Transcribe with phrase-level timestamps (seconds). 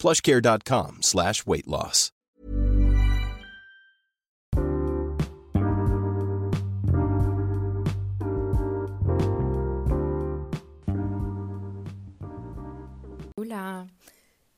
[0.00, 2.10] plushcare.com slash weight loss.
[13.36, 13.86] Hola,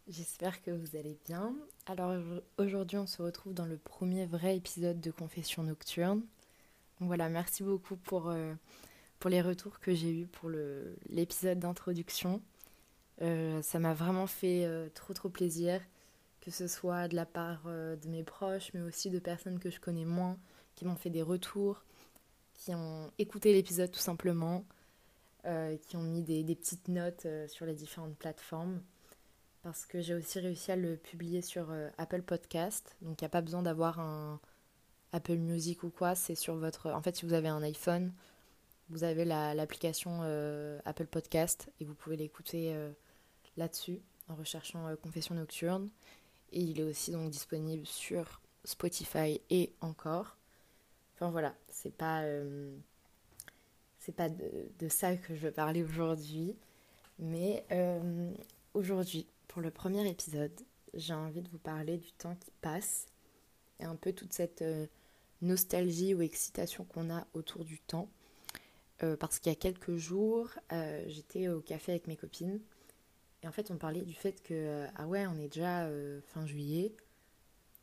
[0.07, 1.53] j'espère que vous allez bien.
[1.87, 2.15] Alors
[2.59, 6.23] aujourd'hui on se retrouve dans le premier vrai épisode de Confession Nocturne.
[7.01, 8.55] Voilà, merci beaucoup pour, euh,
[9.19, 10.51] pour les retours que j'ai eus pour
[11.09, 12.41] l'épisode d'introduction.
[13.23, 15.81] Euh, ça m'a vraiment fait euh, trop trop plaisir,
[16.41, 19.70] que ce soit de la part euh, de mes proches, mais aussi de personnes que
[19.70, 20.39] je connais moins,
[20.75, 21.84] qui m'ont fait des retours,
[22.55, 24.65] qui ont écouté l'épisode tout simplement,
[25.88, 28.81] qui ont mis des, petites notes sur les différentes plateformes.
[29.62, 32.97] Parce que j'ai aussi réussi à le publier sur Apple Podcast.
[33.03, 34.41] Donc il n'y a pas besoin d'avoir un
[35.12, 36.15] Apple Music ou quoi.
[36.15, 36.91] C'est sur votre.
[36.91, 38.12] En fait, si vous avez un iPhone,
[38.91, 40.22] vous avez la- l'application
[40.84, 42.72] Apple Podcast et vous pouvez l'écouter
[43.57, 45.89] là-dessus en recherchant euh, Confession Nocturne.
[46.53, 50.37] Et il est aussi donc disponible sur Spotify et encore.
[51.15, 52.77] Enfin voilà, c'est pas, euh,
[54.17, 56.55] pas de, ça que je veux parler aujourd'hui.
[57.19, 58.31] Mais euh,
[58.75, 60.53] aujourd'hui, pour le premier épisode,
[60.95, 63.07] j'ai envie de vous parler du temps qui passe
[63.81, 64.65] et un peu toute cette
[65.41, 68.09] nostalgie ou excitation qu'on a autour du temps.
[69.19, 70.51] Parce qu'il y a quelques jours,
[71.07, 72.61] j'étais au café avec mes copines
[73.42, 76.20] et en fait on parlait du fait que, euh, ah ouais, on est déjà euh,
[76.22, 76.94] fin juillet,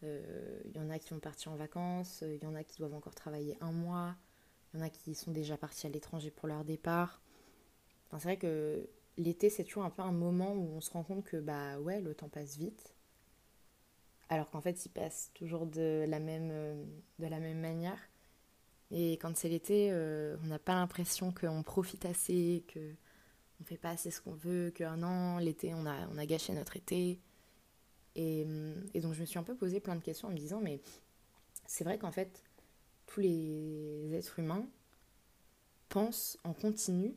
[0.03, 2.77] Euh, il y en a qui sont partis en vacances, il y en a qui
[2.77, 4.15] doivent encore travailler un mois,
[4.73, 7.21] il y en a qui sont déjà partis à l'étranger pour leur départ.
[8.07, 11.03] Enfin, c'est vrai que l'été c'est toujours un peu un moment où on se rend
[11.03, 12.93] compte que bah ouais, le temps passe vite.
[14.29, 16.51] Alors qu'en fait il passe toujours de la même,
[17.59, 17.99] manière.
[18.91, 19.91] Et quand c'est l'été,
[20.43, 22.95] on n'a pas l'impression qu'on profite assez, que
[23.59, 26.53] on fait pas assez ce qu'on veut, que non, l'été, on a, on a gâché
[26.53, 27.19] notre été.
[28.15, 30.37] Et, hum, et donc je me suis un peu posé plein de questions en me
[30.37, 30.81] disant, mais
[31.65, 32.43] c'est vrai qu'en fait,
[33.05, 34.65] tous les êtres humains
[35.89, 37.15] pensent en continu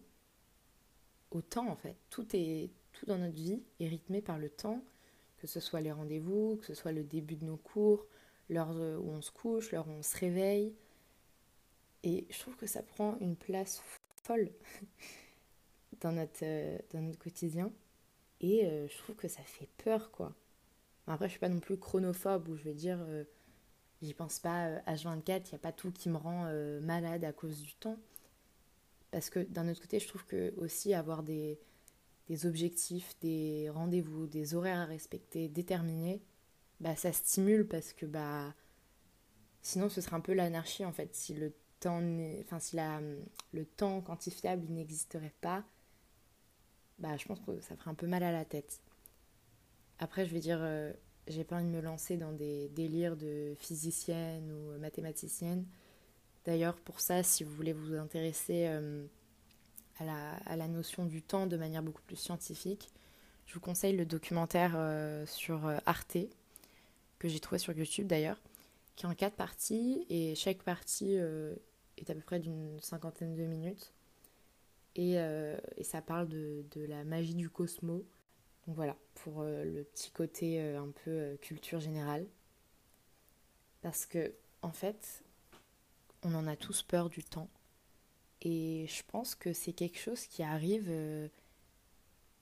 [1.31, 1.97] au temps, en fait.
[2.11, 4.83] Tout, est, tout dans notre vie est rythmé par le temps,
[5.39, 8.07] que ce soit les rendez-vous, que ce soit le début de nos cours,
[8.49, 10.75] l'heure euh, où on se couche, l'heure où on se réveille.
[12.05, 13.83] Et je trouve que ça prend une place
[14.23, 14.51] folle
[16.01, 17.73] dans notre, euh, dans notre quotidien.
[18.41, 20.35] Et euh, je trouve que ça fait peur, quoi.
[21.07, 23.25] Après, je suis pas non plus chronophobe où je vais dire, euh,
[24.03, 27.25] j'y pense pas euh, H24, il n'y a pas tout qui me rend euh, malade
[27.25, 27.97] à cause du temps.
[29.11, 31.59] Parce que d'un autre côté, je trouve que aussi avoir des,
[32.29, 36.23] des objectifs, des rendez-vous, des horaires à respecter, déterminés,
[36.81, 38.55] bah ça stimule parce que bah
[39.61, 42.03] sinon ce serait un peu l'anarchie en fait si le temps
[42.41, 43.01] enfin si la,
[43.53, 45.65] le temps quantifiable n'existerait pas
[47.03, 48.81] bah je pense que ça ferait un peu mal à la tête.
[49.99, 50.93] Après je vais dire euh,
[51.29, 55.67] j'ai pas envie de me lancer dans des délires de physicienne ou mathématicienne.
[56.47, 59.05] D'ailleurs pour ça si vous voulez vous intéresser euh,
[59.99, 62.91] à, la, notion du temps de manière beaucoup plus scientifique
[63.47, 66.19] je vous conseille le documentaire euh, sur euh, Arte
[67.19, 68.41] que j'ai trouvé sur YouTube d'ailleurs
[68.97, 71.55] qui est en quatre parties et chaque partie euh,
[71.97, 73.93] est à peu près d'une cinquantaine de minutes
[74.95, 78.03] et, euh, et ça parle de, la magie du cosmos
[78.67, 82.27] Donc voilà, pour le petit côté un peu culture générale.
[83.83, 85.25] Parce que, en fait,
[86.23, 87.51] on en a tous peur du temps.
[88.41, 90.87] Et je pense que c'est quelque chose qui arrive.
[90.89, 91.29] Euh,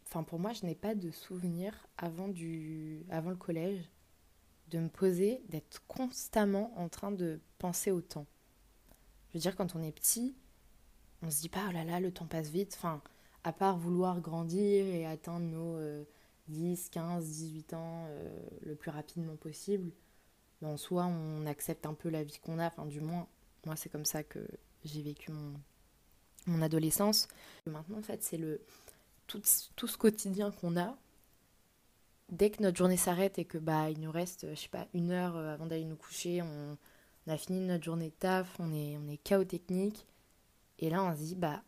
[0.06, 3.05] enfin, pour moi, je n'ai pas de souvenir avant, du...
[3.11, 3.91] avant le collège
[4.69, 8.26] de me poser, d'être constamment en train de penser au temps.
[9.29, 10.37] Je veux dire, quand on est petit,
[11.22, 12.75] on se dit pas, oh là là, le temps passe vite.
[12.76, 13.02] Enfin,
[13.44, 16.05] à part vouloir grandir et atteindre nos
[16.50, 18.28] 10, 15, 18 ans euh,
[18.62, 19.93] le plus rapidement possible,
[20.61, 22.67] ben, en soi, on accepte un peu la vie qu'on a.
[22.67, 23.26] Enfin, du moins,
[23.64, 24.40] moi, c'est comme ça que
[24.84, 27.28] j'ai vécu mon, adolescence.
[27.67, 28.61] maintenant, en fait, c'est le
[29.26, 29.40] tout,
[29.76, 30.96] tout, ce quotidien qu'on a.
[32.31, 35.11] Dès que notre journée s'arrête et que bah il nous reste, je sais pas, une
[35.11, 36.76] heure euh, avant d'aller nous coucher, on,
[37.26, 39.44] a fini notre journée de taf, on est, on est chaos.
[40.81, 41.62] Et là, on se dit, bah,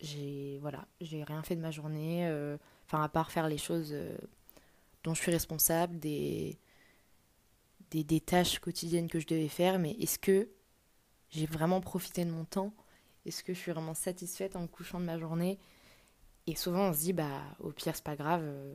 [0.00, 3.92] j'ai voilà, j'ai rien fait de ma journée, euh, enfin, à part faire les choses
[3.92, 4.16] euh,
[5.04, 6.58] dont je suis responsable, des,
[7.90, 10.48] des, tâches quotidiennes que je devais faire, mais est-ce que
[11.30, 12.74] j'ai vraiment profité de mon temps?
[13.26, 15.58] Est-ce que je suis vraiment satisfaite en me couchant de ma journée?
[16.48, 18.74] Et souvent on se dit, bah au pire c'est pas grave, euh,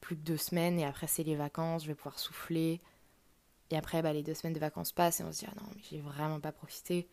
[0.00, 2.80] plus que deux semaines et après c'est les vacances, je vais pouvoir souffler.
[3.70, 5.68] Et après bah, les deux semaines de vacances passent et on se dit, ah non
[5.74, 7.08] mais j'ai vraiment pas profité.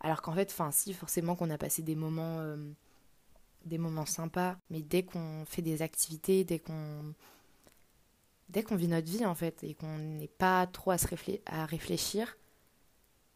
[0.00, 2.56] Alors qu'en fait, si forcément qu'on a passé des moments, euh,
[3.64, 7.14] des moments sympas, mais dès qu'on fait des activités, dès qu'on
[8.48, 11.06] dès qu'on vit notre vie en fait et qu'on n'est pas trop à, se
[11.46, 12.36] à réfléchir,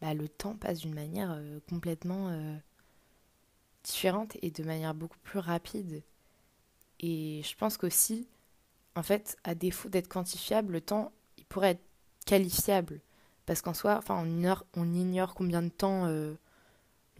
[0.00, 2.56] bah, le temps passe d'une manière euh, complètement euh,
[3.84, 6.02] différente et de manière beaucoup plus rapide.
[7.00, 8.28] Et je pense qu'aussi,
[8.94, 11.84] en fait, à défaut d'être quantifiable, le temps, il pourrait être
[12.26, 13.00] qualifiable.
[13.46, 16.06] Parce qu'en soi, enfin, on ignore, on ignore combien de temps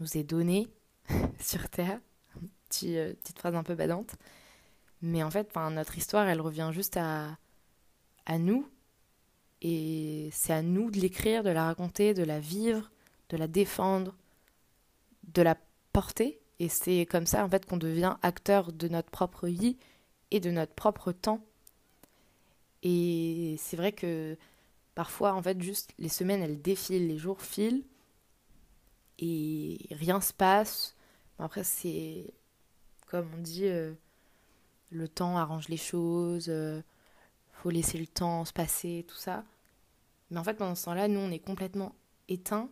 [0.01, 0.67] nous est donné
[1.39, 1.99] sur Terre.
[2.67, 4.15] Petite, petite phrase un peu badante.
[5.01, 7.37] Mais en fait, notre histoire, elle revient juste à,
[8.25, 8.67] à nous
[9.61, 12.91] et c'est à nous de l'écrire, de la raconter, de la vivre,
[13.29, 14.15] de la défendre,
[15.33, 15.55] de la
[15.93, 16.39] porter.
[16.59, 19.77] Et c'est comme ça en fait qu'on devient acteur de notre propre vie
[20.31, 21.43] et de notre propre temps.
[22.83, 24.37] Et c'est vrai que
[24.95, 27.83] parfois en fait juste les semaines elles défilent, les jours filent
[29.21, 30.95] et rien se passe.
[31.39, 32.33] après c'est
[33.11, 33.93] comme on dit, euh,
[34.89, 36.47] le temps arrange les choses.
[36.47, 36.81] Euh,
[37.51, 39.43] faut laisser le temps se passer, tout ça.
[40.29, 41.93] Mais en fait, pendant ce temps-là, nous, on est complètement
[42.29, 42.69] éteints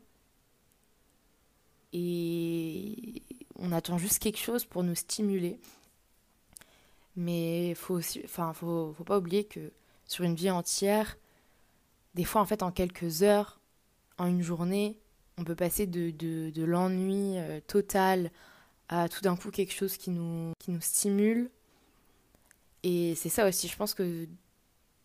[1.91, 3.21] et
[3.57, 5.59] on attend juste quelque chose pour nous stimuler.
[7.17, 9.73] Mais faut aussi, enfin, faut, faut pas oublier que
[10.05, 11.17] sur une vie entière,
[12.15, 13.59] des fois, en fait, en quelques heures,
[14.17, 14.97] en une journée,
[15.39, 18.29] on peut passer de, l'ennui euh, total
[18.89, 21.49] à tout d'un coup quelque chose qui nous, qui nous stimule.
[22.83, 24.27] Et c'est ça aussi, je pense que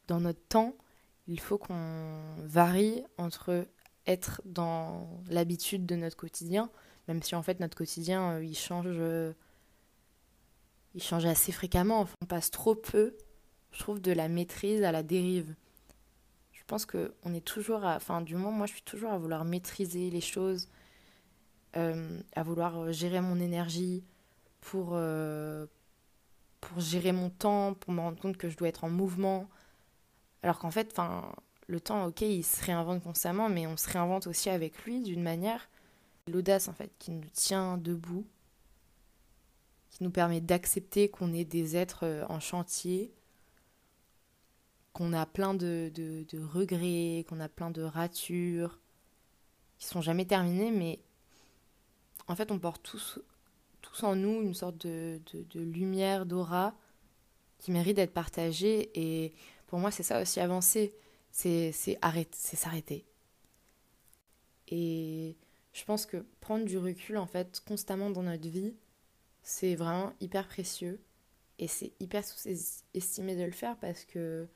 [0.08, 0.74] dans notre temps,
[1.28, 3.66] il faut qu'on varie entre
[4.06, 6.70] être dans l'habitude de notre quotidien,
[7.08, 9.32] même si en fait notre quotidien euh, il change, euh,
[10.94, 12.06] il change assez fréquemment.
[12.22, 13.16] On passe trop peu,
[13.72, 15.54] je trouve, de la maîtrise à la dérive.
[16.64, 19.18] Je pense que on est toujours, à, enfin du moins moi je suis toujours à
[19.18, 20.68] vouloir maîtriser les choses,
[21.76, 24.02] euh, à vouloir gérer mon énergie
[24.60, 24.96] pour
[26.60, 29.48] pour gérer mon temps, pour me rendre compte que je dois être en mouvement,
[30.44, 30.94] alors qu'en fait,
[31.66, 35.22] le temps, ok, il se réinvente constamment, mais on se réinvente aussi avec lui d'une
[35.22, 35.70] manière.
[36.30, 38.26] L'audace, en fait, qui nous tient debout,
[39.90, 43.14] qui nous permet d'accepter qu'on est des êtres euh, en chantier,
[44.94, 48.80] qu'on a plein de, de, regrets, qu'on a plein de ratures,
[49.78, 51.00] qui sont jamais terminées, mais
[52.28, 53.18] en fait, on porte tous,
[53.82, 56.74] tous en nous une sorte de, de lumière, d'aura,
[57.58, 58.90] qui mérite d'être partagée.
[58.94, 59.34] Et
[59.66, 60.94] pour moi, c'est ça aussi avancer.
[61.32, 63.04] C'est s'arrêter.
[64.68, 65.36] Et
[65.72, 68.74] je pense que prendre du recul, en fait, constamment dans notre vie,
[69.42, 71.00] c'est vraiment hyper précieux.
[71.58, 74.46] Et c'est hyper sous-estimé de le faire parce que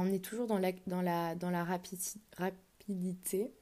[0.00, 3.54] on est toujours dans la, rapidité.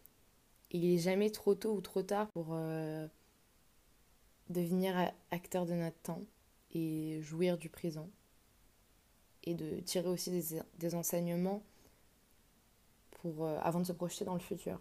[0.71, 3.07] Et il n'est jamais trop tôt ou trop tard pour euh,
[4.49, 6.23] devenir acteur de notre temps
[6.71, 8.09] et jouir du présent
[9.45, 10.31] et de tirer aussi
[10.79, 11.63] des, enseignements
[13.11, 14.81] pour, euh, avant de se projeter dans le futur.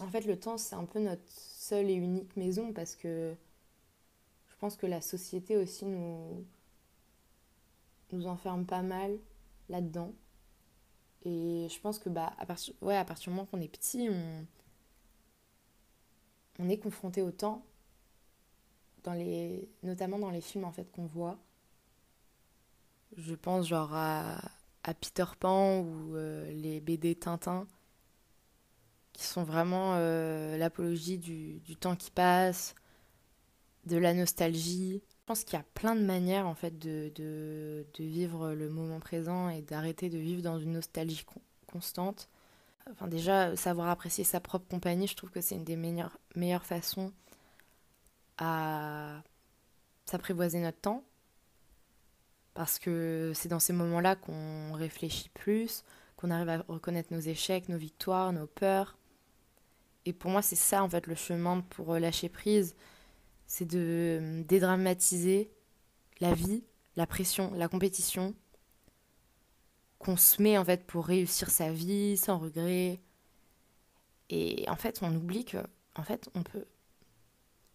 [0.00, 3.34] En fait, le temps, c'est un peu notre seule et unique maison parce que
[4.48, 6.44] je pense que la société aussi nous,
[8.12, 9.18] nous enferme pas mal
[9.68, 10.12] là-dedans.
[11.28, 14.46] Et je pense que bah, à, partir, du moment qu'on est petit, on,
[16.58, 17.62] on est confronté au temps,
[19.04, 21.38] dans les, notamment dans les films en fait, qu'on voit.
[23.16, 24.40] Je pense genre à,
[25.02, 27.66] Peter Pan ou euh, les BD Tintin,
[29.12, 32.74] qui sont vraiment euh, l'apologie du, temps qui passe,
[33.84, 35.02] de la nostalgie.
[35.28, 39.50] Je pense qu'il y a plein de manières en fait de, vivre le moment présent
[39.50, 41.22] et d'arrêter de vivre dans une nostalgie
[41.66, 42.30] constante.
[42.90, 46.64] Enfin déjà, savoir apprécier sa propre compagnie, je trouve que c'est une des meilleures, meilleures
[46.64, 47.12] façons
[48.38, 49.22] à
[50.06, 51.04] s'apprivoiser notre temps
[52.54, 55.84] parce que c'est dans ces moments-là qu'on réfléchit plus,
[56.16, 58.96] qu'on arrive à reconnaître nos échecs, nos victoires, nos peurs.
[60.06, 62.74] Et pour moi, c'est ça en fait le chemin pour lâcher prise,
[63.48, 65.50] c'est de euh, dédramatiser
[66.20, 66.62] la vie,
[66.94, 68.34] la pression, la compétition
[69.98, 73.00] qu'on se met en fait pour réussir sa vie sans regret.
[74.30, 75.56] Et en fait, on oublie que
[75.96, 76.66] en fait, on peut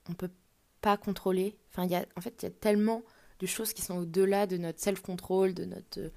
[0.08, 0.32] on peut
[0.80, 1.58] pas contrôler.
[1.70, 3.04] Enfin, a, en fait, il y a tellement
[3.40, 6.10] de choses qui sont au-delà de notre self-control, de notre euh,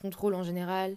[0.00, 0.96] contrôle en général.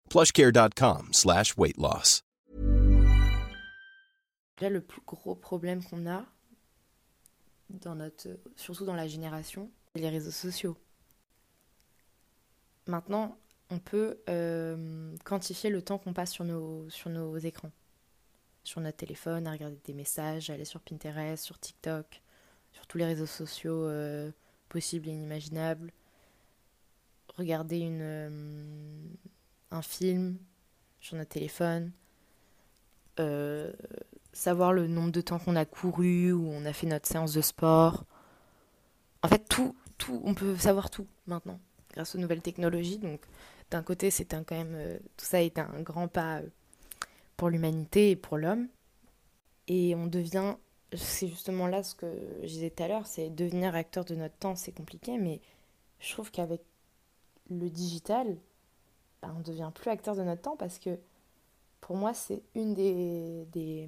[0.11, 2.21] Plushcare.com slash weight loss.
[4.59, 6.25] Là, le plus gros problème qu'on a,
[7.69, 8.27] dans notre,
[8.57, 10.75] surtout dans la génération, c'est les réseaux sociaux.
[12.87, 13.37] Maintenant,
[13.69, 16.89] on peut euh, quantifier le temps qu'on passe sur nos,
[17.37, 17.71] écrans
[18.65, 22.21] sur notre téléphone, à regarder des messages, aller sur Pinterest, sur TikTok,
[22.73, 24.29] sur tous les réseaux sociaux euh,
[24.67, 25.93] possibles et inimaginables,
[27.37, 28.29] regarder une, euh,
[29.71, 30.37] un film
[30.99, 31.91] sur notre téléphone,
[33.19, 33.71] euh,
[34.33, 37.41] savoir le nombre de temps qu'on a couru ou on a fait notre séance de
[37.41, 38.05] sport.
[39.23, 41.59] En fait, tout, tout, on peut savoir tout maintenant
[41.93, 42.99] grâce aux nouvelles technologies.
[42.99, 43.21] Donc,
[43.69, 46.41] d'un côté, c'est quand même, tout ça est un grand pas
[47.37, 48.67] pour l'humanité et pour l'homme.
[49.67, 50.55] Et on devient,
[50.93, 52.05] c'est justement là ce que
[52.41, 55.41] je disais tout à l'heure, c'est devenir acteur de notre temps, c'est compliqué, mais
[55.99, 56.61] je trouve qu'avec
[57.49, 58.37] le digital,
[59.21, 60.97] bah, on ne devient plus acteur de notre temps parce que
[61.79, 63.87] pour moi, c'est une des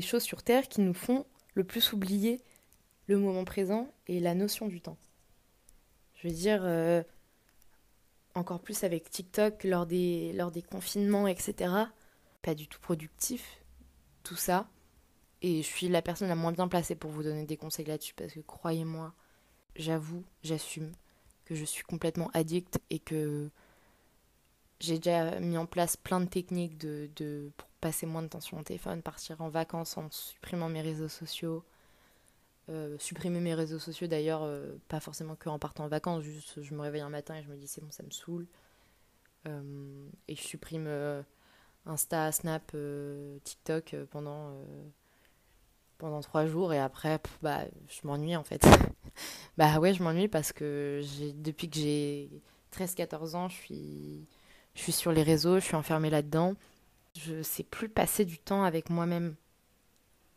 [0.00, 2.40] choses sur Terre qui nous font le plus oublier
[3.06, 4.98] le moment présent et la notion du temps.
[6.14, 7.02] Je veux dire, euh,
[8.34, 11.86] encore plus avec TikTok lors des, lors des confinements, etc
[12.42, 13.62] pas du tout productif,
[14.22, 14.68] tout ça.
[15.42, 18.14] Et je suis la personne la moins bien placée pour vous donner des conseils là-dessus
[18.14, 19.14] parce que croyez-moi,
[19.76, 20.92] j'avoue, j'assume
[21.44, 23.50] que je suis complètement addict et que
[24.80, 28.56] j'ai déjà mis en place plein de techniques de, pour passer moins de temps sur
[28.56, 31.64] mon téléphone, partir en vacances en supprimant mes réseaux sociaux.
[32.68, 36.62] Euh, supprimer mes réseaux sociaux d'ailleurs, euh, pas forcément que en partant en vacances, juste
[36.62, 38.46] je me réveille un matin et je me dis c'est bon, ça me saoule.
[39.48, 40.88] Euh, et je supprime
[41.86, 42.74] Insta, Snap,
[43.44, 44.54] TikTok pendant,
[45.98, 48.64] pendant trois jours et après, bah, je m'ennuie en fait.
[49.58, 51.02] bah ouais, je m'ennuie parce que
[51.34, 52.30] depuis que j'ai
[52.72, 54.26] 13-14 ans, je suis,
[54.80, 56.54] je suis sur les réseaux, je suis enfermée là-dedans.
[57.14, 59.34] Je sais plus passer du temps avec moi-même.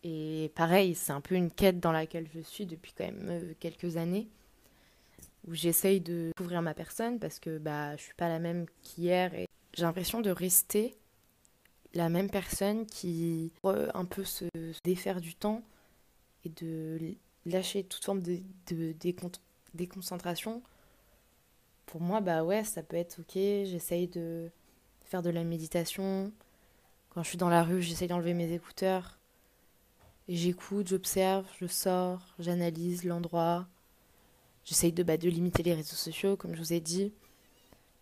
[0.04, 3.96] Et pareil, c'est un peu une quête dans laquelle je suis depuis quand même quelques
[3.96, 4.28] années,
[5.48, 9.34] où j'essaye de découvrir ma personne parce que bah, je suis pas la même qu'hier
[9.34, 10.94] et j'ai l'impression de rester
[11.94, 14.46] la même personne qui un peu se
[14.84, 15.64] défaire du temps
[16.44, 18.42] et de lâcher toute forme de,
[19.74, 20.62] déconcentration.
[21.86, 23.34] Pour moi, bah ouais, ça peut être ok.
[23.34, 24.50] J'essaye de
[25.06, 26.32] faire de la méditation.
[27.10, 29.20] Quand je suis dans la rue, j'essaye d'enlever mes écouteurs.
[30.28, 33.68] J'écoute, j'observe, je sors, j'analyse l'endroit.
[34.66, 37.14] J'essaye de, bah, de limiter les réseaux sociaux, comme je vous ai dit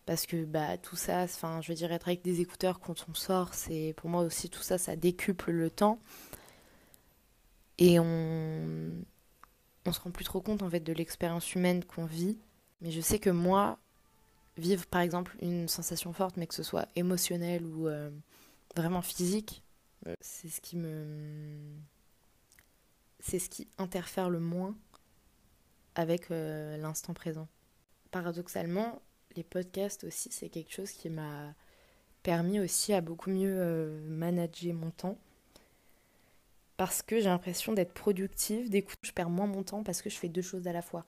[0.05, 3.13] parce que bah tout ça enfin je veux dire être avec des écouteurs quand on
[3.13, 5.99] sort c'est pour moi aussi tout ça ça décuple le temps
[7.77, 8.91] et on
[9.85, 12.37] on se rend plus trop compte en fait de l'expérience humaine qu'on vit
[12.81, 13.79] Mais je sais que moi,
[14.57, 18.09] vivre par exemple une sensation forte, mais que ce soit émotionnel ou euh,
[18.75, 19.63] vraiment physique,
[20.07, 21.57] euh, c'est ce qui me.
[23.19, 24.75] C'est ce qui interfère le moins
[25.93, 27.47] avec euh, l'instant présent.
[28.09, 29.01] Paradoxalement,
[29.35, 31.53] les podcasts aussi, c'est quelque chose qui m'a
[32.23, 35.17] permis aussi à beaucoup mieux manager mon temps.
[36.77, 38.69] Parce que j'ai l'impression d'être productive.
[38.69, 41.05] D'écouter, je perds moins mon temps parce que je fais deux choses à la fois.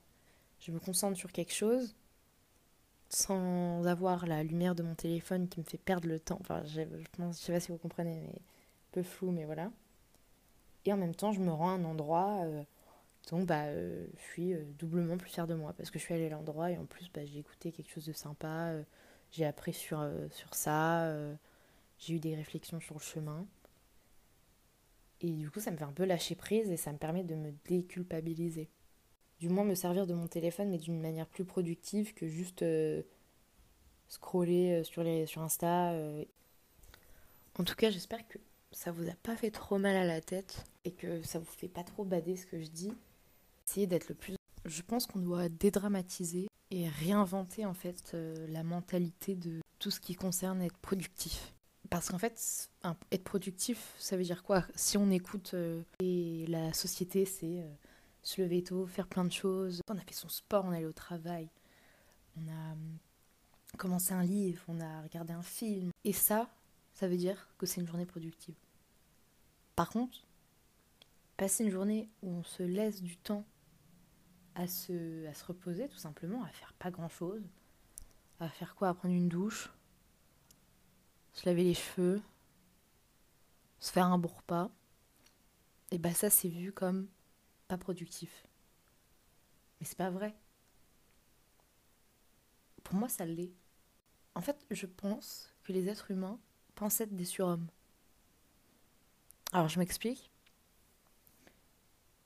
[0.65, 1.93] Je me concentre sur quelque chose
[3.10, 6.38] sans avoir la lumière de mon téléphone qui me fait perdre le temps.
[6.39, 6.82] Enfin, je,
[7.17, 9.72] pense, sais pas si vous comprenez, mais un peu flou, mais voilà.
[10.86, 12.63] Et en même temps, je me rends à un endroit, euh,
[13.29, 16.13] donc bah, euh, je suis euh, doublement plus fière de moi parce que je suis
[16.13, 18.74] allée à l'endroit et en plus, bah, j'ai écouté quelque chose de sympa,
[19.32, 21.13] j'ai appris sur, sur ça,
[22.00, 23.46] j'ai eu des réflexions sur le chemin.
[25.22, 27.36] Et du coup, ça me fait un peu lâcher prise et ça me permet de
[27.36, 28.70] me déculpabiliser
[29.43, 33.03] du moins me servir de mon téléphone, mais d'une manière plus productive que juste euh,
[34.07, 35.91] scroller euh, sur, les, sur Insta.
[35.91, 36.23] Euh.
[37.59, 38.38] En tout cas, j'espère que
[38.71, 41.67] ça vous a pas fait trop mal à la tête et que ça vous fait
[41.67, 42.93] pas trop bader ce que je dis.
[43.67, 44.35] Essayez d'être le plus.
[44.63, 48.15] Je pense qu'on doit dédramatiser et réinventer en fait
[48.47, 51.53] la mentalité de tout ce qui concerne être productif.
[51.89, 52.69] Parce qu'en fait,
[53.12, 54.65] être productif, ça veut dire quoi?
[54.73, 55.53] Si on écoute
[56.00, 57.62] et la société, c'est
[58.23, 59.81] se lever tôt, faire plein de choses.
[59.89, 61.49] On a fait son sport, on est allé au travail,
[62.37, 62.97] on a hum,
[63.77, 65.91] commencé un livre, on a regardé un film.
[66.03, 66.49] Et ça,
[66.93, 68.55] ça veut dire que c'est une journée productive.
[69.75, 70.25] Par contre,
[71.37, 73.45] passer une journée où on se laisse du temps
[74.55, 77.41] à se, reposer, tout simplement, à faire pas grand chose,
[78.39, 78.89] à faire quoi?
[78.89, 79.71] À prendre une douche,
[81.33, 82.21] se laver les cheveux,
[83.79, 84.69] se faire un bon repas,
[85.91, 87.07] et bah ça c'est vu comme
[87.77, 88.46] productif.
[89.79, 90.36] Mais c'est pas vrai.
[92.84, 93.53] Pour moi, ça l'est.
[94.36, 96.39] En fait, je pense que les êtres humains
[96.75, 97.67] pensent être des surhommes.
[99.52, 100.32] Alors, je m'explique.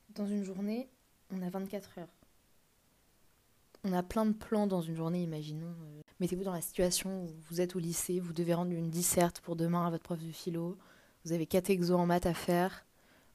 [0.10, 0.90] Dans une journée,
[1.30, 2.18] on a 24 heures.
[3.84, 5.76] On a plein de plans dans une journée, imaginons.
[5.82, 9.40] Euh, mettez-vous dans la situation où vous êtes au lycée, vous devez rendre une disserte
[9.42, 10.78] pour demain à votre prof de philo,
[11.24, 12.87] vous avez 4 exos en maths à faire,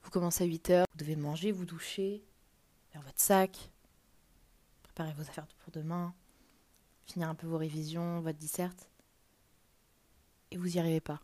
[0.02, 2.22] vous commencez à 8 heures, vous devez manger, vous doucher,
[2.90, 3.70] faire votre sac,
[4.82, 6.14] préparer vos affaires pour demain,
[7.06, 8.88] finir un peu vos révisions, votre disserte.
[10.50, 11.20] Et vous n'y arrivez pas.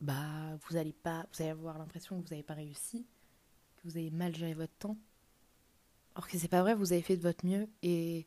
[0.00, 3.06] Bah, vous allez pas, vous allez avoir l'impression que vous n'avez pas réussi,
[3.76, 4.96] que vous avez mal géré votre temps.
[6.14, 8.26] Or que c'est pas vrai, vous avez fait de votre mieux et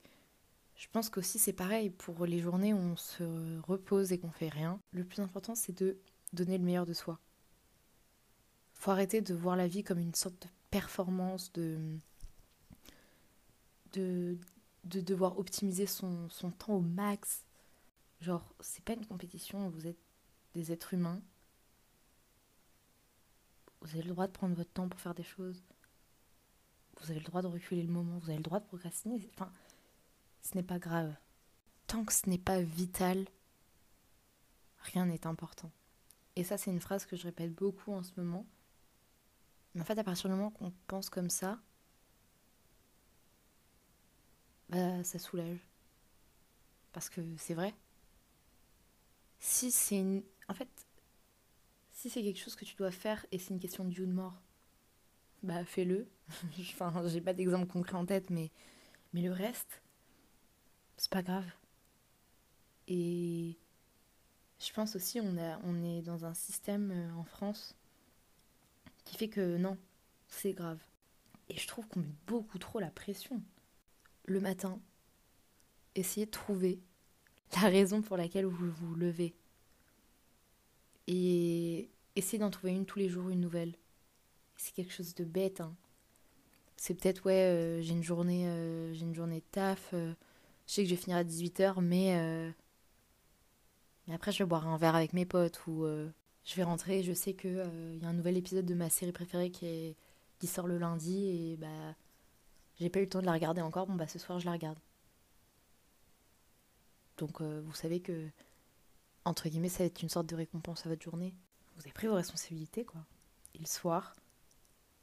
[0.76, 4.50] je pense qu'aussi c'est pareil pour les journées où on se repose et qu'on fait
[4.50, 4.80] rien.
[4.92, 6.00] Le plus important c'est de
[6.34, 7.20] donner le meilleur de soi.
[8.74, 11.80] Faut arrêter de voir la vie comme une sorte de performance, de,
[13.94, 14.38] de,
[14.84, 17.46] de devoir optimiser son, son temps au max.
[18.20, 20.00] Genre, c'est pas une compétition, vous êtes
[20.54, 21.22] des êtres humains.
[23.82, 25.62] Vous avez le droit de prendre votre temps pour faire des choses.
[27.02, 29.30] Vous avez le droit de reculer le moment, vous avez le droit de procrastiner.
[29.34, 29.52] Enfin,
[30.42, 31.14] ce n'est pas grave.
[31.88, 33.26] Tant que ce n'est pas vital,
[34.80, 35.72] rien n'est important.
[36.36, 38.46] Et ça, c'est une phrase que je répète beaucoup en ce moment.
[39.76, 41.60] Mais en fait, à partir du moment qu'on pense comme ça,
[44.70, 45.60] bah, ça soulage.
[46.92, 47.74] Parce que c'est vrai.
[49.40, 50.24] Si c'est une...
[50.48, 50.70] En fait,
[51.94, 54.06] si c'est quelque chose que tu dois faire et c'est une question de vie ou
[54.06, 54.42] de mort,
[55.44, 56.08] bah fais-le.
[56.60, 58.52] enfin, j'ai pas d'exemple concret en tête, mais,
[59.14, 59.82] mais le reste,
[60.98, 61.46] c'est pas grave.
[62.88, 63.58] Et
[64.64, 67.76] je pense aussi on, est dans un système euh, en France
[69.04, 69.78] qui fait que non,
[70.30, 70.80] c'est grave.
[71.50, 73.42] Et je trouve qu'on met beaucoup trop la pression.
[74.26, 74.80] Le matin,
[75.96, 76.80] essayez de trouver
[77.62, 79.36] la raison pour laquelle vous vous levez.
[81.08, 83.76] Et essayez d'en trouver une tous les jours, une nouvelle.
[84.56, 85.60] C'est quelque chose de bête.
[85.60, 85.76] Hein.
[86.78, 89.90] C'est peut-être, ouais, euh, j'ai une journée euh, j'ai une journée de taf.
[89.92, 90.14] je
[90.66, 92.54] sais que je vais finir à 18h, mais
[94.08, 96.10] mais après, je vais boire un verre avec mes potes ou euh,
[96.46, 98.90] je vais rentrer et je sais qu'il euh, y a un nouvel épisode de ma
[98.90, 99.96] série préférée qui,
[100.46, 101.96] sort le lundi et bah
[102.78, 103.88] j'ai pas eu le temps de la regarder encore.
[103.88, 104.78] Bon, bah ce soir, je la regarde.
[107.18, 108.28] Donc, euh, vous savez que,
[109.24, 111.34] entre guillemets, ça va être une sorte de récompense à votre journée.
[111.76, 113.02] Vous avez pris vos responsabilités, quoi.
[113.56, 114.16] Et le soir,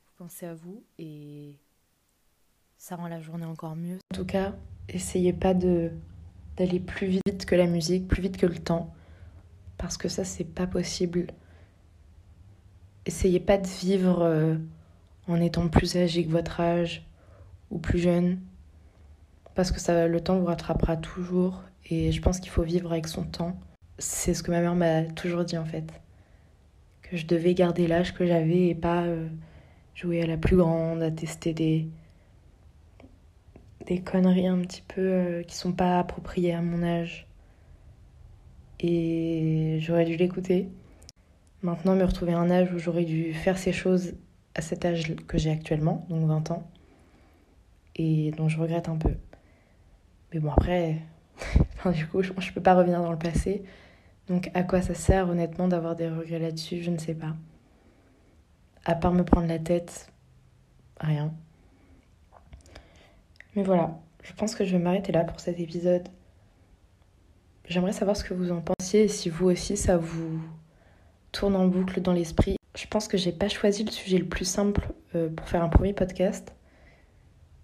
[0.06, 1.56] vous pensez à vous et
[2.76, 3.98] ça rend la journée encore mieux.
[4.12, 4.54] En tout cas,
[4.88, 5.92] essayez pas de
[6.60, 8.92] d'aller plus vite que la musique, plus vite que le temps,
[9.78, 11.28] parce que ça, c'est pas possible.
[13.06, 14.56] Essayez pas de vivre euh,
[15.26, 17.06] en étant plus âgé que votre âge
[17.70, 18.40] ou plus jeune.
[19.54, 21.62] Parce que ça, le temps vous rattrapera toujours.
[21.88, 23.58] Et je pense qu'il faut vivre avec son temps.
[23.98, 25.90] C'est ce que ma mère m'a toujours dit en fait.
[27.00, 29.28] Que je devais garder l'âge que j'avais et pas euh,
[29.94, 31.88] jouer à la plus grande, à tester des,
[33.86, 37.26] des conneries un petit peu euh, qui sont pas appropriées à mon âge.
[38.80, 40.68] Et j'aurais dû l'écouter.
[41.62, 44.14] Maintenant, me retrouver à un âge où j'aurais dû faire ces choses
[44.54, 46.70] à cet âge que j'ai actuellement, donc 20 ans,
[47.96, 49.14] et dont je regrette un peu.
[50.32, 50.96] Mais bon, après,
[51.94, 53.62] du coup, je ne peux pas revenir dans le passé.
[54.28, 56.82] Donc, à quoi ça sert, honnêtement, d'avoir des regrets là-dessus?
[56.82, 57.34] Je ne sais pas.
[58.84, 60.10] À part me prendre la tête,
[60.98, 61.34] rien.
[63.56, 66.08] Mais voilà, je pense que je vais m'arrêter là pour cet épisode.
[67.68, 70.40] J'aimerais savoir ce que vous en pensiez et si vous aussi ça vous
[71.32, 72.56] tourne en boucle dans l'esprit.
[72.76, 75.68] Je pense que j'ai pas choisi le sujet le plus simple euh, pour faire un
[75.68, 76.52] premier podcast.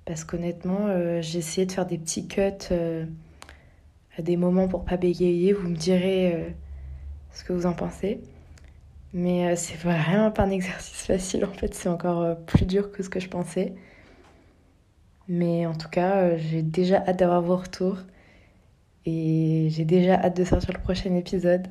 [0.05, 3.05] Parce qu'honnêtement, euh, j'ai essayé de faire des petits cuts euh,
[4.17, 5.53] à des moments pour pas bégayer.
[5.53, 6.55] Vous me direz
[7.33, 8.21] ce que vous en pensez.
[9.13, 13.09] Mais c'est vraiment pas un exercice facile en fait, c'est encore plus dur que ce
[13.09, 13.75] que je pensais.
[15.29, 17.99] Mais en tout cas, euh, j'ai déjà hâte d'avoir vos retours.
[19.05, 21.69] Et j'ai déjà hâte de sortir le prochain épisode.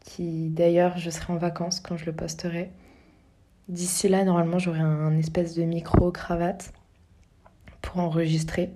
[0.00, 2.70] Qui d'ailleurs, je serai en vacances quand je le posterai.
[3.68, 6.72] D'ici là, normalement, j'aurai un espèce de micro-cravate
[7.82, 8.70] pour enregistrer.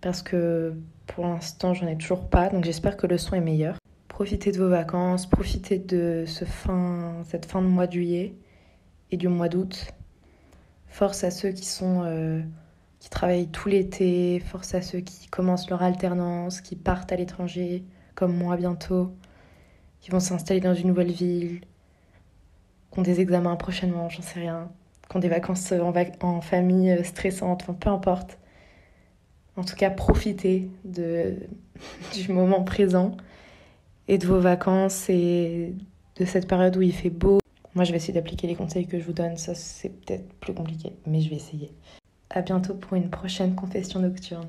[0.00, 0.74] Parce que
[1.06, 2.48] pour l'instant, j'en ai toujours pas.
[2.48, 3.76] Donc j'espère que le son est meilleur.
[4.08, 8.34] Profitez de vos vacances, profitez de ce fin, cette fin de mois de juillet
[9.10, 9.88] et du mois d'août.
[10.96, 12.40] Force à ceux qui sont euh,
[13.00, 17.84] qui travaillent tout l'été, force à ceux qui commencent leur alternance, qui partent à l'étranger,
[18.14, 19.12] comme moi bientôt,
[20.00, 21.60] qui vont s'installer dans une nouvelle ville,
[22.90, 24.70] qui ont des examens prochainement, j'en sais rien,
[25.06, 28.38] qui ont des vacances en, en famille euh, stressantes, enfin peu importe.
[29.56, 31.34] En tout cas, profitez de,
[32.14, 33.18] du moment présent
[34.08, 35.74] et de vos vacances et
[36.18, 37.38] de cette période où il fait beau,
[37.76, 39.36] moi, je vais essayer d'appliquer les conseils que je vous donne.
[39.36, 41.72] Ça, c'est peut-être plus compliqué, mais je vais essayer.
[42.30, 44.48] À bientôt pour une prochaine confession nocturne.